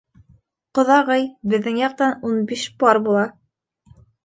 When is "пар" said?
2.83-3.03